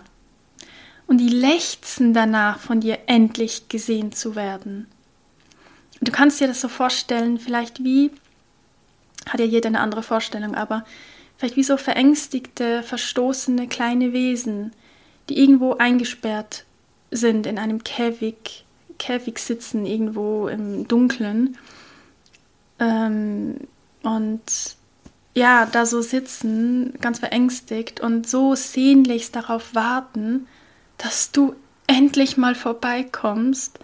[1.07, 4.87] Und die lechzen danach, von dir endlich gesehen zu werden.
[5.99, 8.11] Du kannst dir das so vorstellen, vielleicht wie,
[9.27, 10.85] hat ja jeder eine andere Vorstellung, aber
[11.37, 14.71] vielleicht wie so verängstigte, verstoßene kleine Wesen,
[15.29, 16.65] die irgendwo eingesperrt
[17.11, 18.65] sind, in einem Käfig,
[18.99, 21.57] Käfig sitzen, irgendwo im Dunkeln.
[22.79, 23.59] Ähm,
[24.03, 24.75] und
[25.35, 30.47] ja, da so sitzen, ganz verängstigt und so sehnlichst darauf warten,
[30.97, 31.55] dass du
[31.87, 33.79] endlich mal vorbeikommst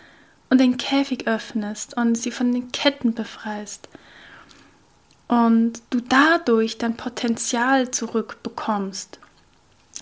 [0.50, 3.90] und den Käfig öffnest und sie von den Ketten befreist
[5.30, 9.20] und du dadurch dein Potenzial zurückbekommst,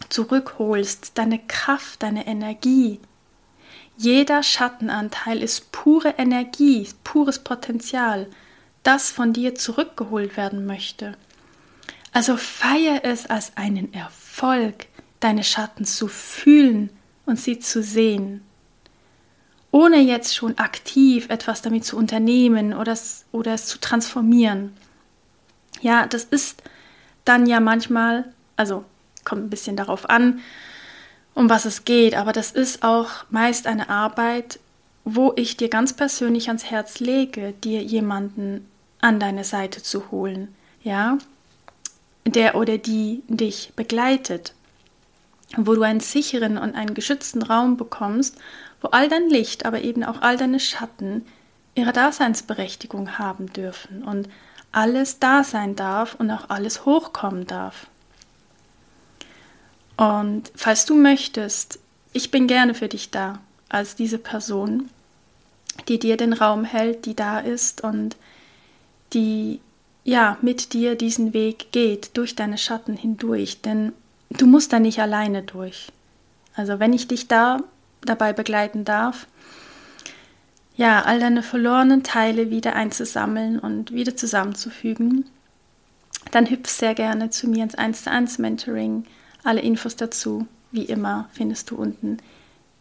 [0.09, 2.99] zurückholst, deine Kraft, deine Energie.
[3.97, 8.27] Jeder Schattenanteil ist pure Energie, pures Potenzial,
[8.87, 11.15] das von dir zurückgeholt werden möchte.
[12.13, 14.87] Also feier es als einen Erfolg,
[15.19, 16.89] deine Schatten zu fühlen
[17.25, 18.41] und sie zu sehen
[19.71, 24.73] ohne jetzt schon aktiv etwas damit zu unternehmen oder es, oder es zu transformieren.
[25.81, 26.63] Ja, das ist
[27.25, 28.25] dann ja manchmal,
[28.55, 28.83] also
[29.23, 30.39] kommt ein bisschen darauf an,
[31.33, 34.59] um was es geht, aber das ist auch meist eine Arbeit,
[35.03, 38.65] wo ich dir ganz persönlich ans Herz lege, dir jemanden
[38.99, 41.17] an deine Seite zu holen, ja,
[42.25, 44.53] der oder die dich begleitet,
[45.55, 48.37] wo du einen sicheren und einen geschützten Raum bekommst,
[48.81, 51.25] wo all dein Licht, aber eben auch all deine Schatten
[51.75, 54.27] ihre Daseinsberechtigung haben dürfen und
[54.71, 57.87] alles da sein darf und auch alles hochkommen darf.
[59.95, 61.79] Und falls du möchtest,
[62.13, 63.39] ich bin gerne für dich da,
[63.69, 64.89] als diese Person,
[65.87, 68.15] die dir den Raum hält, die da ist und
[69.13, 69.59] die
[70.03, 73.93] ja mit dir diesen Weg geht, durch deine Schatten hindurch, denn
[74.29, 75.87] du musst da nicht alleine durch.
[76.55, 77.59] Also wenn ich dich da
[78.01, 79.27] dabei begleiten darf,
[80.75, 85.25] ja, all deine verlorenen Teile wieder einzusammeln und wieder zusammenzufügen,
[86.31, 89.05] dann hüpf sehr gerne zu mir ins 1 zu 1 Mentoring.
[89.43, 92.17] Alle Infos dazu, wie immer, findest du unten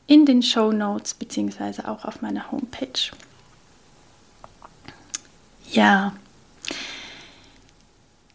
[0.07, 3.11] in den Show Notes beziehungsweise auch auf meiner Homepage.
[5.71, 6.15] Ja,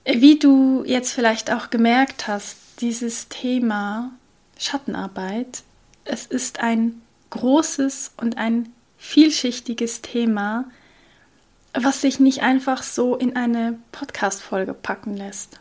[0.06, 4.12] wie du jetzt vielleicht auch gemerkt hast, dieses Thema
[4.58, 5.64] Schattenarbeit
[6.06, 10.66] es ist ein großes und ein vielschichtiges Thema,
[11.74, 15.60] was sich nicht einfach so in eine Podcast-Folge packen lässt.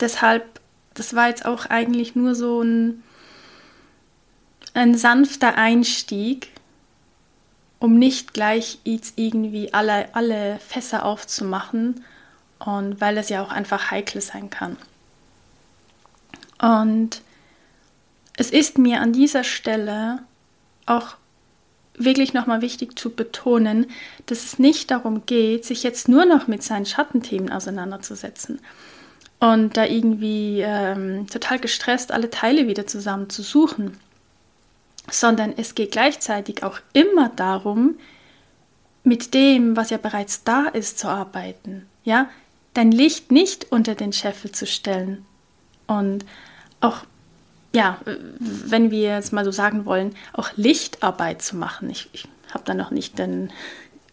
[0.00, 0.60] Deshalb,
[0.94, 3.02] das war jetzt auch eigentlich nur so ein,
[4.74, 6.48] ein sanfter Einstieg,
[7.82, 12.04] um nicht gleich jetzt irgendwie alle, alle Fässer aufzumachen
[12.60, 14.76] und weil es ja auch einfach heikel sein kann.
[16.60, 17.22] Und
[18.36, 20.20] es ist mir an dieser Stelle
[20.86, 21.16] auch
[21.94, 23.86] wirklich nochmal wichtig zu betonen,
[24.26, 28.60] dass es nicht darum geht, sich jetzt nur noch mit seinen Schattenthemen auseinanderzusetzen
[29.40, 33.98] und da irgendwie ähm, total gestresst alle Teile wieder zusammen zu suchen,
[35.12, 37.96] sondern es geht gleichzeitig auch immer darum,
[39.04, 41.86] mit dem, was ja bereits da ist, zu arbeiten.
[42.04, 42.28] Ja,
[42.74, 45.24] dein Licht nicht unter den Scheffel zu stellen
[45.86, 46.24] und
[46.80, 47.04] auch
[47.74, 47.98] ja,
[48.38, 51.88] wenn wir jetzt mal so sagen wollen, auch Lichtarbeit zu machen.
[51.88, 53.50] Ich, ich habe da noch nicht den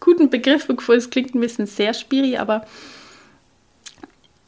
[0.00, 2.66] guten Begriff gefunden, es klingt ein bisschen sehr schwierig, aber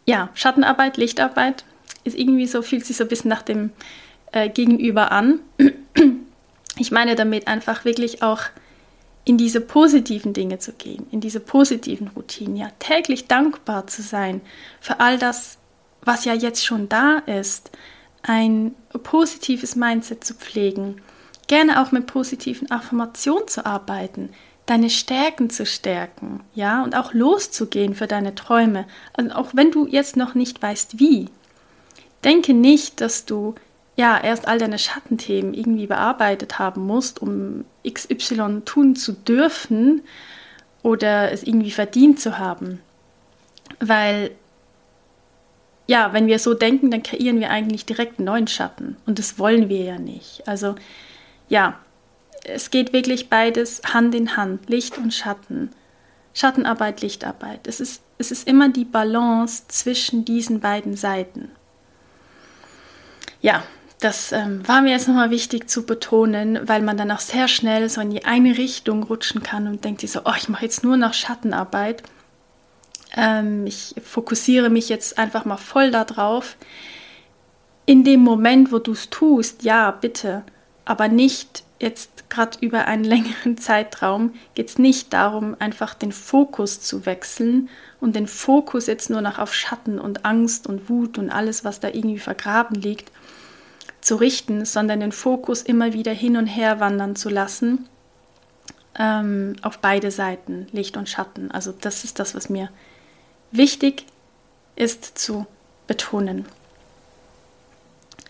[0.06, 1.64] ja, Schattenarbeit, Lichtarbeit
[2.04, 3.70] ist irgendwie so, fühlt sich so ein bisschen nach dem
[4.32, 5.40] äh, Gegenüber an.
[6.82, 8.40] Ich meine damit einfach wirklich auch
[9.24, 14.40] in diese positiven Dinge zu gehen, in diese positiven Routinen, ja, täglich dankbar zu sein
[14.80, 15.58] für all das,
[16.02, 17.70] was ja jetzt schon da ist,
[18.22, 18.74] ein
[19.04, 21.00] positives Mindset zu pflegen,
[21.46, 24.30] gerne auch mit positiven Affirmationen zu arbeiten,
[24.66, 29.86] deine Stärken zu stärken, ja, und auch loszugehen für deine Träume, also auch wenn du
[29.86, 31.28] jetzt noch nicht weißt, wie.
[32.24, 33.54] Denke nicht, dass du
[33.96, 40.02] ja erst all deine Schattenthemen irgendwie bearbeitet haben musst, um XY tun zu dürfen
[40.82, 42.80] oder es irgendwie verdient zu haben.
[43.80, 44.30] Weil
[45.86, 48.96] ja, wenn wir so denken, dann kreieren wir eigentlich direkt einen neuen Schatten.
[49.04, 50.46] Und das wollen wir ja nicht.
[50.46, 50.74] Also
[51.48, 51.78] ja,
[52.44, 55.70] es geht wirklich beides Hand in Hand, Licht und Schatten.
[56.34, 57.66] Schattenarbeit, Lichtarbeit.
[57.66, 61.50] Es ist, es ist immer die Balance zwischen diesen beiden Seiten.
[63.42, 63.62] Ja,
[64.02, 67.88] das ähm, war mir jetzt nochmal wichtig zu betonen, weil man dann auch sehr schnell
[67.88, 70.82] so in die eine Richtung rutschen kann und denkt sich so, oh, ich mache jetzt
[70.82, 72.02] nur noch Schattenarbeit.
[73.16, 76.56] Ähm, ich fokussiere mich jetzt einfach mal voll darauf.
[77.86, 80.42] In dem Moment, wo du es tust, ja, bitte,
[80.84, 86.80] aber nicht jetzt gerade über einen längeren Zeitraum, geht es nicht darum, einfach den Fokus
[86.80, 87.68] zu wechseln
[88.00, 91.78] und den Fokus jetzt nur noch auf Schatten und Angst und Wut und alles, was
[91.78, 93.12] da irgendwie vergraben liegt,
[94.02, 97.88] zu richten, sondern den Fokus immer wieder hin und her wandern zu lassen
[98.98, 101.50] ähm, auf beide Seiten, Licht und Schatten.
[101.50, 102.68] Also das ist das, was mir
[103.50, 104.04] wichtig
[104.76, 105.46] ist zu
[105.86, 106.46] betonen.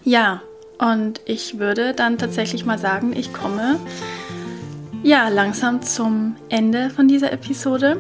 [0.05, 0.43] Ja,
[0.79, 3.79] Und ich würde dann tatsächlich mal sagen, ich komme
[5.05, 7.99] ja langsam zum Ende von dieser Episode.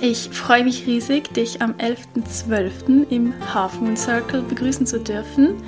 [0.00, 3.08] Ich freue mich riesig, dich am 11.12.
[3.10, 5.62] im Half Moon Circle begrüßen zu dürfen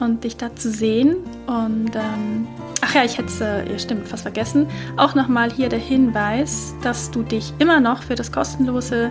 [0.00, 1.16] und dich da zu sehen.
[1.46, 2.46] Und ähm,
[2.80, 4.66] ach ja, ich hätte es, äh, stimmt, fast vergessen.
[4.96, 9.10] Auch nochmal hier der Hinweis, dass du dich immer noch für das kostenlose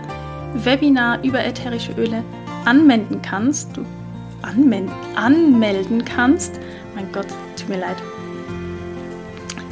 [0.54, 2.22] Webinar über ätherische Öle
[2.64, 3.76] anmelden kannst.
[3.76, 3.84] Du
[4.42, 6.58] anmelden, anmelden kannst.
[6.94, 7.26] Mein Gott,
[7.56, 7.96] tut mir leid.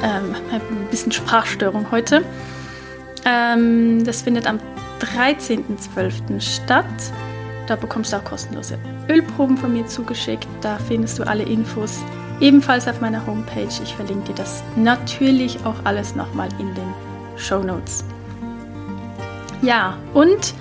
[0.03, 2.23] Ähm, ein bisschen Sprachstörung heute.
[3.25, 4.59] Ähm, das findet am
[4.99, 6.41] 13.12.
[6.41, 6.85] statt.
[7.71, 10.45] Da bekommst du auch kostenlose Ölproben von mir zugeschickt.
[10.59, 11.99] Da findest du alle Infos
[12.41, 13.69] ebenfalls auf meiner Homepage.
[13.81, 16.93] Ich verlinke dir das natürlich auch alles nochmal in den
[17.37, 18.03] Show Notes.
[19.61, 20.53] Ja, und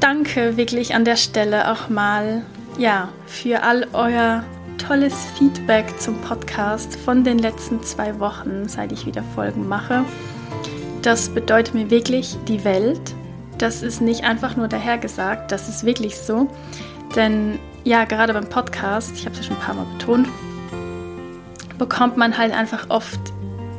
[0.00, 2.42] danke wirklich an der Stelle auch mal
[2.76, 4.44] ja, für all euer
[4.76, 10.04] tolles Feedback zum Podcast von den letzten zwei Wochen, seit ich wieder Folgen mache.
[11.00, 13.14] Das bedeutet mir wirklich die Welt.
[13.58, 16.48] Das ist nicht einfach nur dahergesagt, das ist wirklich so.
[17.14, 20.28] Denn ja, gerade beim Podcast, ich habe es ja schon ein paar Mal betont,
[21.78, 23.20] bekommt man halt einfach oft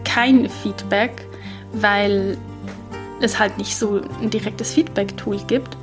[0.04, 1.28] kein Feedback,
[1.74, 2.38] weil
[3.22, 5.76] es halt nicht so ein direktes Feedback-Tool gibt.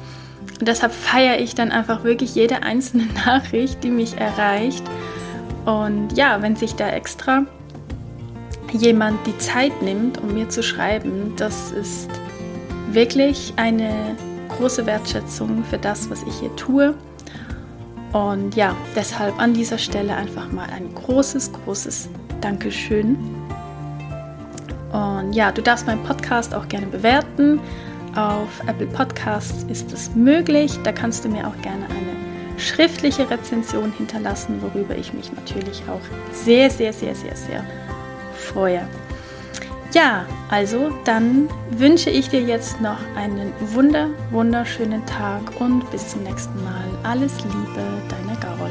[0.59, 4.85] Und deshalb feiere ich dann einfach wirklich jede einzelne Nachricht, die mich erreicht.
[5.65, 7.45] Und ja, wenn sich da extra
[8.73, 12.09] jemand die Zeit nimmt, um mir zu schreiben, das ist
[12.95, 14.17] wirklich eine
[14.49, 16.95] große Wertschätzung für das, was ich hier tue.
[18.13, 22.09] Und ja, deshalb an dieser Stelle einfach mal ein großes, großes
[22.41, 23.17] Dankeschön.
[24.93, 27.59] Und ja, du darfst meinen Podcast auch gerne bewerten.
[28.15, 30.79] Auf Apple Podcasts ist es möglich.
[30.85, 36.35] Da kannst du mir auch gerne eine schriftliche Rezension hinterlassen, worüber ich mich natürlich auch
[36.35, 37.65] sehr, sehr, sehr, sehr, sehr
[38.35, 38.87] freue.
[39.93, 46.23] Ja, also dann wünsche ich dir jetzt noch einen wunder, wunderschönen Tag und bis zum
[46.23, 46.85] nächsten Mal.
[47.03, 48.71] Alles Liebe, deine Carol.